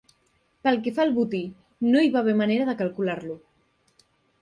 Pel 0.67 0.79
que 0.87 0.93
fa 0.95 1.03
al 1.03 1.13
botí, 1.19 1.43
no 1.91 2.03
hi 2.07 2.11
va 2.17 2.21
haver 2.25 2.37
manera 2.43 2.69
de 2.73 2.79
calcular-lo. 2.83 3.41